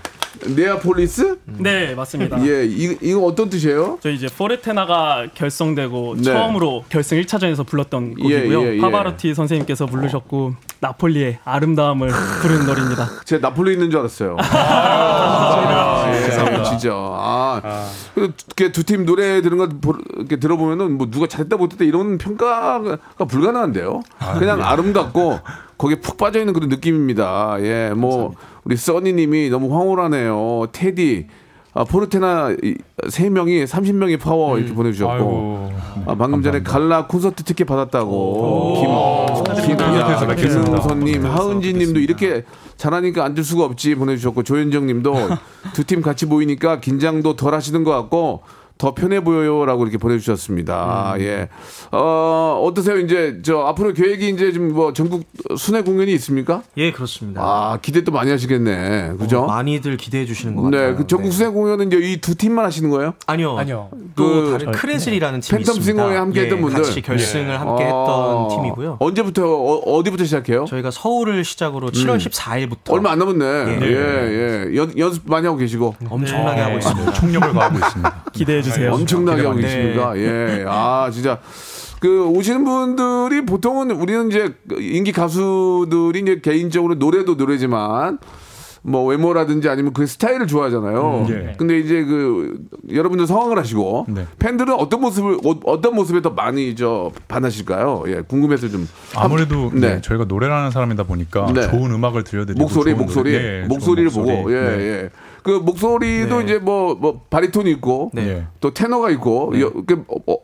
[0.70, 1.40] 아폴리스?
[1.46, 2.46] 네, 맞습니다.
[2.46, 4.00] 예, 이, 이거 어떤 뜻이에요?
[4.02, 6.24] 저 이제 포르테나가 결성되고 네.
[6.24, 8.64] 처음으로 결승 1차전에서 불렀던 예, 곡이고요.
[8.64, 8.82] 예, 예.
[8.82, 12.10] 파바로티 선생님께서 부르셨고 나폴리의 아름다움을
[12.42, 13.10] 부르는 노래입니다.
[13.26, 14.38] 제가 나폴리 있는 줄 알았어요.
[14.40, 16.92] 아, 예, 진짜.
[16.94, 17.62] 아,
[18.74, 24.02] 두팀 노래 들은 거 보- 이렇게 들어보면은 뭐 누가 잘했다 못했다 이런 평가가 불가능한데요.
[24.40, 25.40] 그냥 아름답고
[25.84, 27.58] 거기에 푹 빠져 있는 그런 느낌입니다.
[27.60, 28.32] 예, 뭐
[28.64, 30.68] 우리 써니님이 너무 황홀하네요.
[30.72, 31.28] 테디.
[31.74, 32.76] 아, 포르테나 이-
[33.10, 35.12] 세 명이 30명의 파워 이렇게 보내주셨고.
[35.12, 35.74] 아이고,
[36.06, 38.76] 아, 방금 전에 갈라 콘서트 티켓 받았다고.
[38.76, 40.22] 김, 김, 축하드립니다.
[40.32, 42.44] 야, 김은서님, 하은지님도 이렇게
[42.78, 45.14] 잘하니까 앉을 수가 없지 보내주셨고 조현정님도
[45.74, 48.44] 두 팀 같이 보이니까 긴장도 덜 하시는 것 같고
[48.84, 51.16] 더 편해 보여요라고 이렇게 보내주셨습니다.
[51.20, 51.48] 예,
[51.94, 53.00] 어 어떠세요?
[53.00, 55.24] 이제 저 앞으로 계획이 이제 좀뭐 전국
[55.58, 56.64] 순회 공연이 있습니까?
[56.76, 57.40] 예, 그렇습니다.
[57.42, 59.44] 아 기대 또 많이 하시겠네, 그죠?
[59.44, 60.90] 어, 많이들 기대해 주시는 것 같아요.
[60.90, 63.14] 네, 그 전국 순회 공연은 이제 이 두 팀만 하시는 거예요?
[63.26, 63.58] 아니요.
[63.58, 63.90] 아니요.
[64.16, 65.84] 또그 다른 크레즐이라는 팀이 팬텀 있습니다.
[65.86, 68.98] 싱어에 함께 예, 했던 분들 같이 결승을 함께 아, 했던 팀이고요.
[69.00, 70.66] 언제부터 어, 디부터 시작해요?
[70.66, 73.46] 저희가 서울을 시작으로 7월 14일부터 얼마 안 남았네.
[73.46, 73.88] 예.
[73.88, 74.76] 예, 예.
[74.78, 75.96] 연, 연습 많이 하고 계시고.
[76.10, 77.14] 엄청나게 하고 있습니다.
[77.14, 78.24] 총력을 가하고 있습니다.
[78.34, 78.73] 기대해 주세요.
[78.92, 79.62] 엄청나게 하고 네.
[79.62, 80.14] 계십니다.
[80.18, 80.66] 예.
[80.68, 81.40] 아, 진짜.
[82.00, 88.18] 그 오시는 분들이 보통은 우리는 이제 인기 가수들이 이제 개인적으로 노래도 노래지만
[88.86, 91.26] 뭐 외모라든지 아니면 그 스타일을 좋아하잖아요.
[91.30, 91.54] 음, 예.
[91.56, 92.58] 근데 이제 그
[92.92, 94.28] 여러분들 상황을 하시고 네.
[94.40, 98.04] 팬들은 어떤 모습을 어- 어떤 모습에 더 많이 저 반하실까요?
[98.08, 99.80] 예, 궁금해서 좀 아무래도 네.
[99.96, 101.70] 네, 저희가 노래라는 사람이다 보니까 네.
[101.70, 104.56] 좋은 음악을 들려드리고 목소리 목소리 노래, 네, 목소리를 좋은 보고 목소리.
[104.58, 104.78] 예 네.
[104.82, 105.10] 예.
[105.44, 106.44] 그 목소리도 네.
[106.44, 108.48] 이제 뭐 뭐 바리톤이 있고 네.
[108.60, 110.36] 또 테너가 있고 여, 그, 어,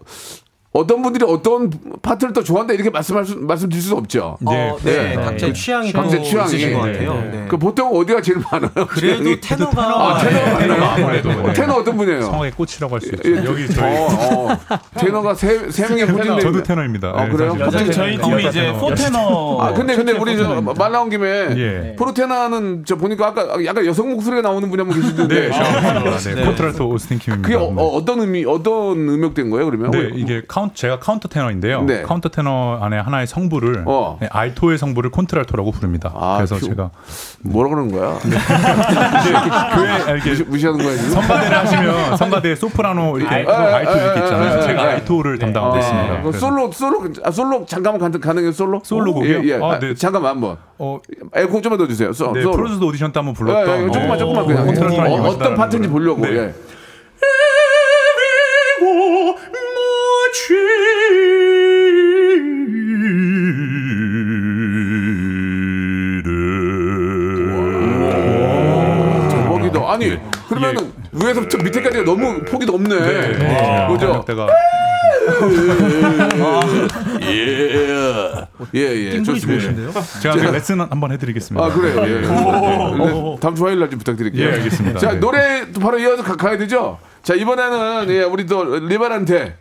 [0.72, 1.72] 어, 떤 분들이 어떤
[2.04, 4.38] 파트를 더 좋아한다 이렇게 말씀할 수, 말씀드릴 수 없죠.
[4.46, 5.16] 어, 네, 네.
[5.16, 6.74] 각자의 취향이 각자 또 취향이.
[6.74, 7.14] 것 네, 같아요.
[7.16, 7.32] 네.
[7.32, 7.46] 네.
[7.50, 8.70] 그 보통 어디가 제일 많아요?
[8.88, 9.42] 그래도 취향이?
[9.42, 10.84] 테너가 아, 테너가 네, 많아요.
[11.06, 11.36] 아무래도, 네.
[11.50, 12.22] 어, 테너 어떤 분이에요?
[12.22, 13.30] 성악의 꽃이라고 할 수 있죠.
[13.32, 14.08] 예, 여기 저희 어,
[14.70, 14.78] 어.
[15.00, 17.14] 테너가 세, 세 명의 포진데 저도 테너입니다.
[17.16, 17.56] 아, 네, 그래요?
[17.58, 18.46] 갑자기 저희 팀이.
[18.48, 19.58] 이제 포테너.
[19.62, 21.28] 아 근데 근데 우리 저 말 나온 김에
[21.58, 21.96] 예.
[21.98, 26.18] 포르테나는 저 보니까 아까 약간 여성 목소리가 나오는 분이 한 분 계시던데 네, 샤워입니다.
[26.36, 27.48] 네, 콘트랄토 오스틴 킴입니다.
[27.48, 27.76] 그게 어, 네.
[27.80, 29.92] 어, 떤 의미 어떤 음역된 거예요 그러면?
[29.92, 31.84] 네, 이게 카운트 제가 카운터 테너인데요.
[31.84, 32.02] 네.
[32.02, 34.18] 카운터 테너 안에 하나의 성부를 어.
[34.20, 36.12] 네, 알토의 성부를 콘트랄토라고 부릅니다.
[36.14, 36.90] 아, 그래서 그- 제가
[37.44, 38.18] 뭐라 그러는 거야?
[39.76, 41.10] 교회 이렇게 무시, 무시하는 거야 지금?
[41.12, 43.52] 성가대를 하시면 성가대 소프라노 이렇게 알토.
[43.54, 44.58] 알토, 이렇게 아, 아, 있잖아요.
[44.60, 46.16] 아, 제가 아, 알토를 담당하고 아, 있습니다.
[46.18, 48.82] 그 그래서 솔로 솔로 아, 솔로 잠깐만 가, 가능해요 솔로?
[48.84, 49.38] 솔로곡이요?
[49.40, 49.54] 예, 예.
[49.62, 49.94] 아, 아, 네.
[49.96, 50.58] 잠깐만 한번.
[50.78, 51.00] 어,
[51.36, 52.12] 에코 좀만 더 주세요.
[52.14, 52.42] 소, 네.
[52.42, 55.88] 프로듀스 오디션 때 한번 예, 불렀던 예, 조금만 어, 조금만 그냥 콘트랄토를 어, 어떤 파트인지.
[55.90, 56.22] 보려고.
[56.22, 56.30] 네.
[56.38, 56.54] 예.
[71.30, 72.96] 위에서부터 밑에까지가 너무 폭이 넓네.
[72.96, 73.38] 예.
[73.38, 73.88] 네.
[73.92, 74.26] 그죠?
[77.22, 78.48] 예.
[78.76, 78.80] 예,
[79.16, 79.24] 예.
[79.24, 80.02] 좋습니다.
[80.22, 81.66] 제가 그 레슨 한번 해드리겠습니다.
[81.66, 82.02] 아 그래요.
[82.04, 82.22] 예.
[82.22, 83.38] 네.
[83.40, 84.48] 다음 주 화요일 날 좀 부탁드릴게요.
[84.48, 85.00] 예, 알겠습니다.
[85.00, 85.20] 자 네.
[85.20, 87.00] 노래 또 바로 이어서 가, 가야 되죠.
[87.24, 89.56] 자 이번에는 예, 우리 또 리베란테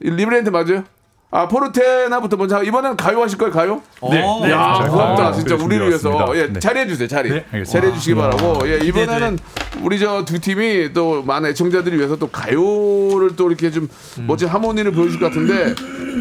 [0.00, 0.84] 리베란테 맞아요?
[1.32, 3.82] 아 포르테나부터 먼저 이번에는 가요 하실 거예요 가요?
[4.02, 4.20] 네.
[4.42, 4.50] 네.
[4.50, 6.32] 야 고맙다 가요 진짜 우리를 위해서.
[6.36, 6.58] 예 네.
[6.58, 7.70] 자리해 주세요 자리 네, 알겠습니다.
[7.70, 9.38] 자리해 주시기 바라고 예 이번에는
[9.82, 13.88] 우리 저 두 팀이 또 많은 애청자들을 위해서 또 가요를 또 이렇게 좀
[14.26, 15.74] 멋진 하모니를 보여줄 것 같은데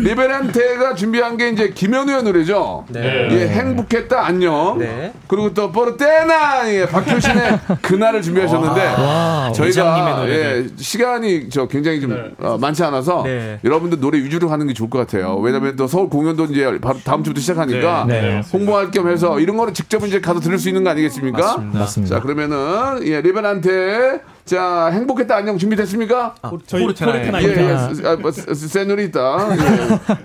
[0.04, 2.86] 리베란테가 준비한 게 이제 김연우의 노래죠.
[2.90, 3.28] 네.
[3.32, 4.78] 예 행복했다 안녕.
[4.78, 5.12] 네.
[5.28, 9.54] 그리고 또 포르테나 예 박효신의 그날을 준비하셨는데 와우.
[9.54, 10.66] 저희가 예.
[10.78, 13.60] 시간이 저 굉장히 좀 어, 많지 않아서 네.
[13.64, 15.38] 여러분들 노래 위주로 하는 게 좋을 것 같아요.
[15.38, 18.22] 왜냐면 또 서울 공연도 이제 바로 다음 주부터 시작하니까 네.
[18.22, 18.42] 네.
[18.54, 21.38] 홍보할 겸 해서 이런 거는 직접 이제 가서 들을 수 있는 거 아니겠습니까?
[21.40, 21.80] 맞습니다.
[21.80, 22.16] 맞습니다.
[22.16, 26.36] 자 그러면은 예 리베란테 자 행복했다 안녕 준비됐습니까?
[26.66, 29.50] 저희 포르테나의 포르테나 예, 예, 아, 뭐, 세뇨리따,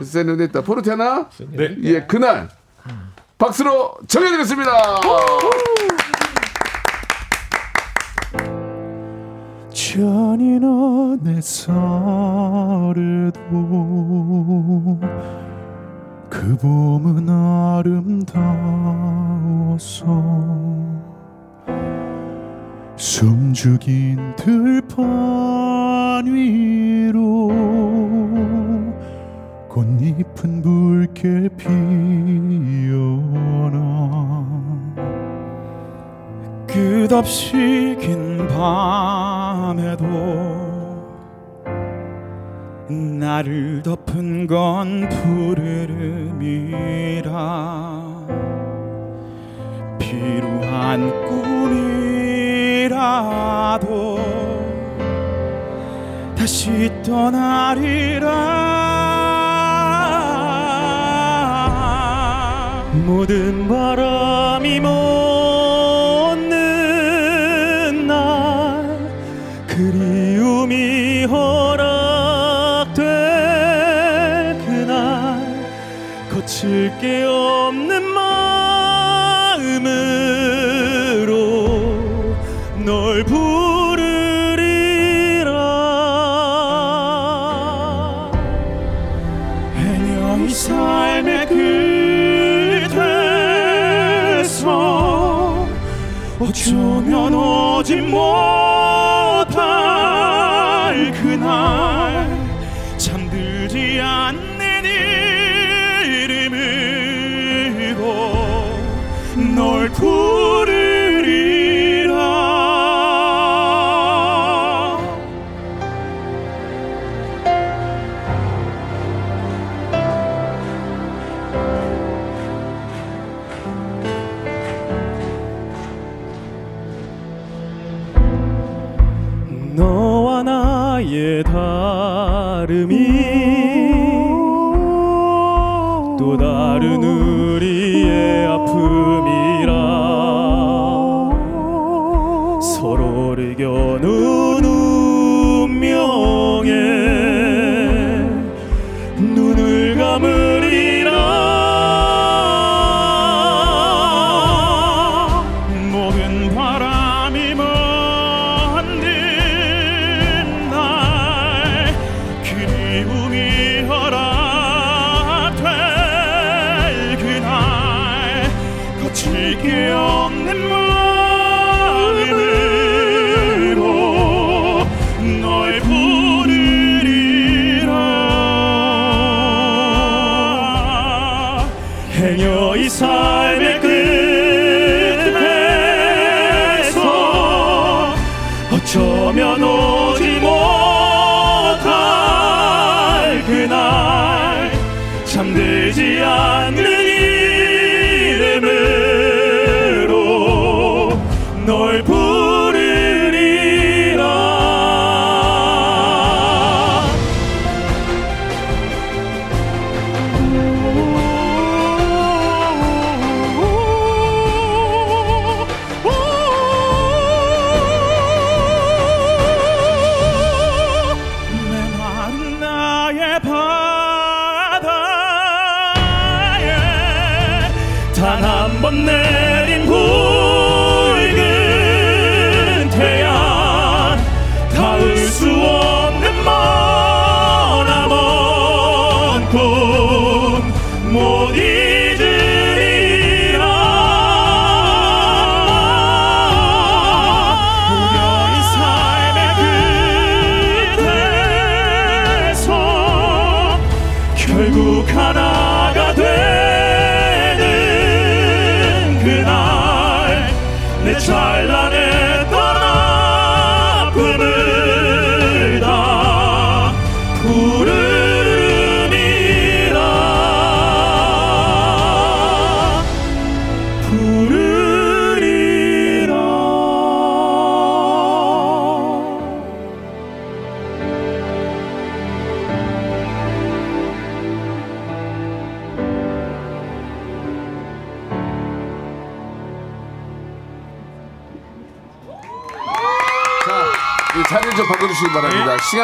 [0.01, 1.77] 예, 세뇨리따, 포르테나, 네.
[1.83, 2.49] 예, 그날
[3.39, 4.73] 박수로 정해드리겠습니다.
[9.95, 11.71] 잔인한 햇살에도
[16.29, 18.35] 그 봄은 아름다웠어
[22.97, 27.53] 숨죽인 들판 위로
[29.69, 33.05] 꽃잎은 붉게 피어나
[36.75, 40.05] 끝없이 긴 밤에도
[42.91, 46.35] 나를 덮은 건 푸르름이라
[50.01, 51.13] 피로한
[52.89, 54.19] 꿈이라도
[56.37, 58.65] 다시 떠나리라.
[63.07, 65.44] 모든 바람이 멎
[76.87, 77.34] 없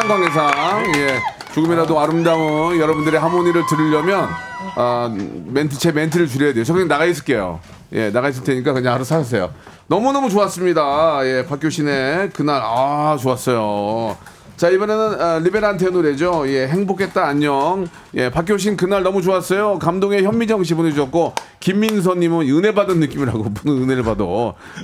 [0.01, 1.21] 시간 관계상 예
[1.53, 4.29] 조금이라도 아름다운 여러분들의 하모니를 들으려면
[4.77, 5.15] 아,
[5.47, 6.65] 멘트 제 멘트를 줄여야 돼요.
[6.65, 7.61] 저 그냥 나가 있을게요.
[7.93, 9.51] 예 나가 있을 테니까 그냥 알아서 하세요.
[9.89, 11.21] 너무 너무 좋았습니다.
[11.25, 14.17] 예 박효신의 그날 아 좋았어요.
[14.61, 16.45] 자 이번에는 아, 리베란테 노래죠.
[16.49, 17.89] 예 행복했다 안녕.
[18.13, 19.79] 예 박효신 그날 너무 좋았어요.
[19.79, 24.23] 감동의 현미정 씨 보내주셨고 김민서님은 은혜 받은 느낌이라고 무슨 은혜를 받아.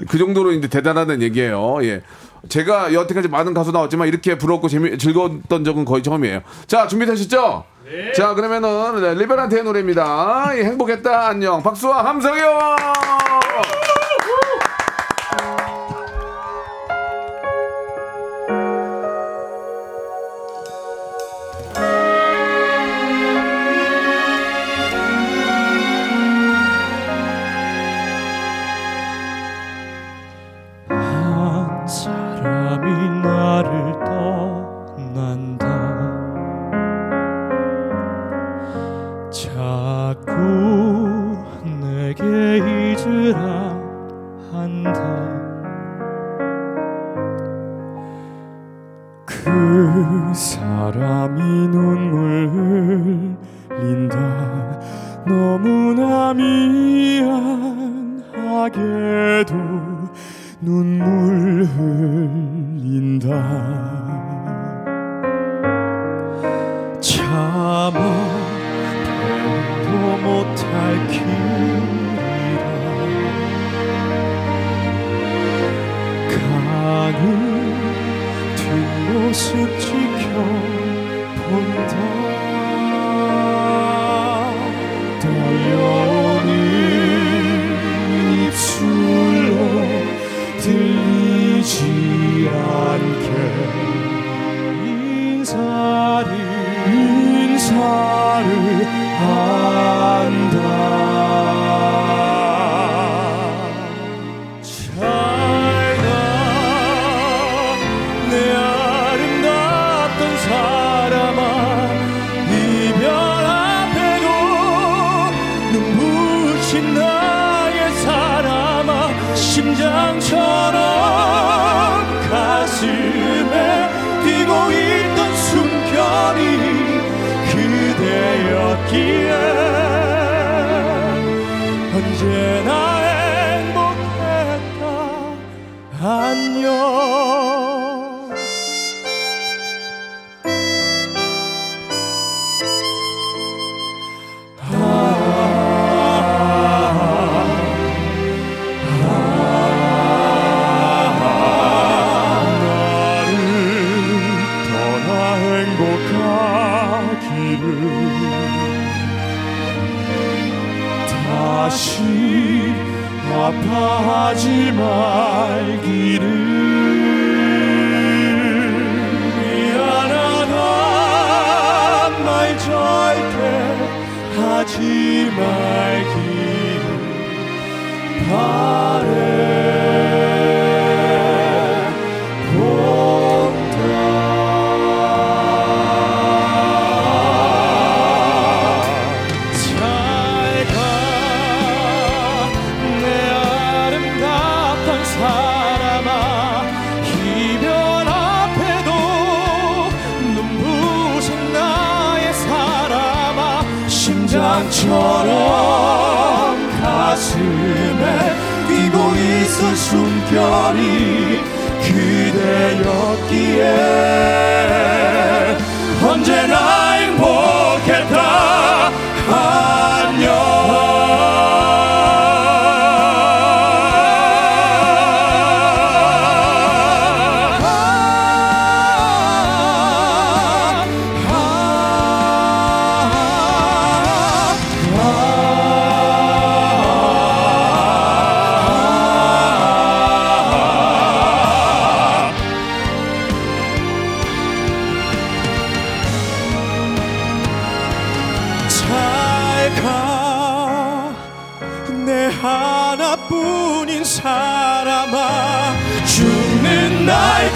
[0.08, 1.76] 그 정도로 이제 대단하다는 얘기예요.
[1.82, 2.00] 예.
[2.48, 6.40] 제가 여태까지 많은 가수 나왔지만 이렇게 부럽고 재미 즐거웠던 적은 거의 처음이에요.
[6.66, 7.64] 자 준비되셨죠?
[8.16, 10.52] 자 그러면은 네, 리베란테의 노래입니다.
[10.56, 11.62] 예, 행복했다 안녕.
[11.62, 13.25] 박수와 함성이요.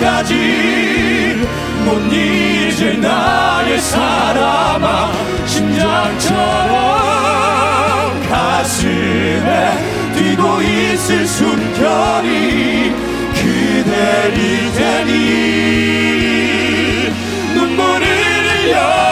[0.01, 1.47] 끝까지
[1.85, 5.13] 못 잊을 나의 사람아
[5.47, 6.31] 심장처럼
[8.29, 9.73] 가슴에
[10.17, 12.95] 뛰고 있을 숨결이
[13.35, 15.11] 그대일 테니
[17.55, 19.10] 눈물을 흘려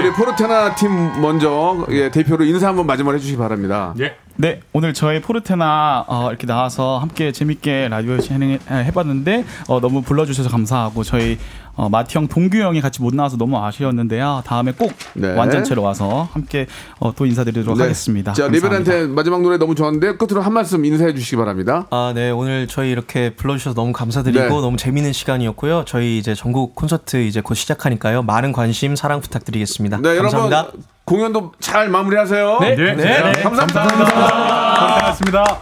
[0.00, 3.94] 우리 포르테나 팀 먼저 예, 대표로 인사 한번 마지막으로 해주시기 바랍니다.
[4.00, 4.16] 예.
[4.40, 11.04] 네, 오늘 저희 포르테나 어, 이렇게 나와서 함께 재밌게 라디오 진행해봤는데 어, 너무 불러주셔서 감사하고
[11.04, 11.36] 저희
[11.74, 14.42] 어, 마티 형, 동규 형이 같이 못 나와서 너무 아쉬웠는데요.
[14.46, 15.34] 다음에 꼭 네.
[15.34, 16.66] 완전체로 와서 함께
[17.00, 17.84] 어, 또 인사드리도록 네.
[17.84, 18.32] 하겠습니다.
[18.32, 18.48] 자.
[18.48, 21.86] 리베란테 마지막 노래 너무 좋았는데 끝으로 한 말씀 인사해 주시기 바랍니다.
[21.90, 22.30] 아, 네.
[22.30, 24.48] 오늘 저희 이렇게 불러주셔서 너무 감사드리고 네.
[24.48, 25.84] 너무 재밌는 시간이었고요.
[25.86, 28.22] 저희 이제 전국 콘서트 이제 곧 시작하니까요.
[28.22, 29.98] 많은 관심, 사랑 부탁드리겠습니다.
[29.98, 30.56] 네, 감사합니다.
[30.56, 32.58] 여러분 공연도 잘 마무리하세요.
[32.60, 32.76] 네.
[32.76, 32.94] 네.
[32.94, 33.32] 네.
[33.42, 33.82] 감사합니다.
[33.82, 35.60] 고생하셨습니다.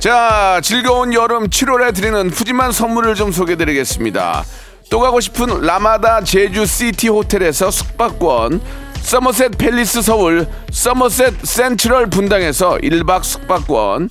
[0.00, 4.42] 자, 즐거운 여름 7월에 드리는 푸짐한 선물을 좀 소개드리겠습니다.
[4.90, 8.60] 또 가고 싶은 라마다 제주 시티 호텔에서 숙박권,
[9.00, 14.10] 서머셋 팰리스 서울, 서머셋 센트럴 분당에서 1박 숙박권,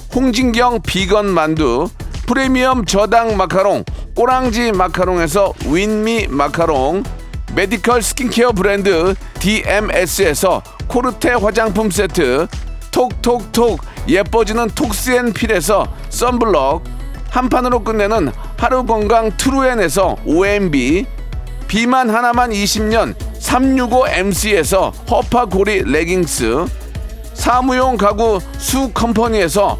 [0.13, 1.89] 홍진경 비건 만두
[2.27, 7.03] 프리미엄 저당 마카롱 꼬랑지 마카롱에서 윈미 마카롱
[7.55, 12.47] 메디컬 스킨케어 브랜드 DMS에서 코르테 화장품 세트
[12.91, 16.83] 톡톡톡 예뻐지는 톡스앤필에서 썬블럭
[17.29, 21.05] 한 판으로 끝내는 하루 건강 트루엔에서 OMB
[21.69, 26.65] 비만 하나만 20년 365MC에서 허파고리 레깅스
[27.33, 29.79] 사무용 가구 수 컴퍼니에서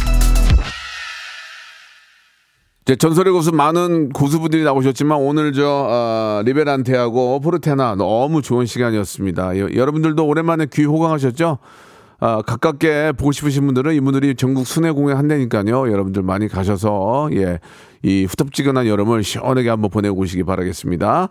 [2.91, 9.59] 이제 전설의 고수 많은 고수분들이 나오셨지만 오늘 저 어, 리베란테하고 포르테나 너무 좋은 시간이었습니다.
[9.59, 11.59] 여, 여러분들도 오랜만에 귀 호강하셨죠?
[12.19, 15.89] 아, 가깝게 보고 싶으신 분들은 이분들이 전국 순회 공연 한다니까요.
[15.89, 17.61] 여러분들 많이 가셔서 예.
[18.03, 21.29] 이 후텁지근한 여름을 시원하게 한번 보내고 오시기 바라겠습니다.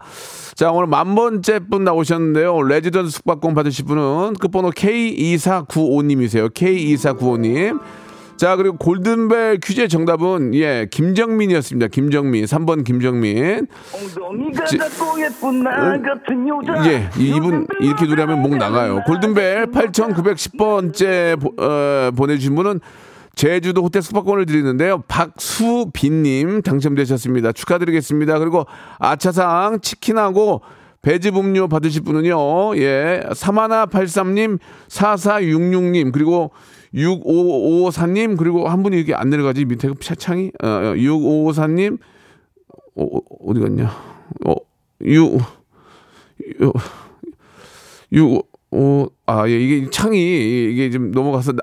[0.54, 2.62] 자, 오늘 만 번째 분 나오셨는데요.
[2.62, 6.54] 레지던트 숙박권 받으실 분은 끝번호 K2495님이세요.
[6.54, 7.80] K2495님.
[8.40, 11.88] 자, 그리고 골든벨 퀴즈의 정답은 예, 김정민이었습니다.
[11.88, 12.46] 김정민.
[12.46, 13.66] 3번 김정민.
[13.92, 15.70] 엉덩이가 지- 작고 예쁜 나
[16.00, 19.02] 같은 여자 예, 이- 이분 이렇게 노래하면 목 나가요.
[19.06, 22.80] 골든벨 8,910번째 어, 보내주신 분은
[23.34, 25.02] 제주도 호텔 숙박권을 드리는데요.
[25.06, 27.52] 박수빈님 당첨되셨습니다.
[27.52, 28.38] 축하드리겠습니다.
[28.38, 28.64] 그리고
[28.98, 30.62] 아차상 치킨하고
[31.02, 32.74] 배즙 음료 받으실 분은요.
[32.78, 36.52] 예, 3183님, 4466님, 그리고
[36.94, 40.66] 6554님, 그리고 한 분이 이렇게 안 내려가지 밑에 그 차창이 어,
[40.96, 41.98] 6554님,
[42.96, 43.90] 어, 어, 어디 갔냐?
[44.46, 44.54] 어,
[45.02, 45.38] 6
[46.60, 46.72] 유,
[48.14, 51.62] 유, 오, 아, 예, 이게 창이, 이게 좀 넘어가서, 나-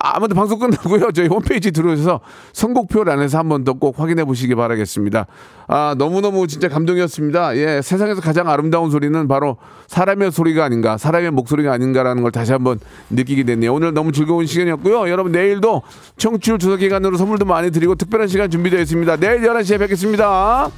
[0.00, 1.12] 아무튼 방송 끝나고요.
[1.12, 2.20] 저희 홈페이지 들어오셔서
[2.52, 5.26] 선곡표란에서 한 번 더 꼭 확인해 보시기 바라겠습니다.
[5.68, 7.56] 아, 너무너무 진짜 감동이었습니다.
[7.56, 9.56] 예, 세상에서 가장 아름다운 소리는 바로
[9.88, 12.78] 사람의 소리가 아닌가, 사람의 목소리가 아닌가라는 걸 다시 한번
[13.10, 13.72] 느끼게 됐네요.
[13.74, 15.08] 오늘 너무 즐거운 시간이었고요.
[15.10, 15.82] 여러분, 내일도
[16.16, 19.16] 청취율 조사 기간으로 선물도 많이 드리고 특별한 시간 준비되어 있습니다.
[19.16, 20.70] 내일 11시에 뵙겠습니다.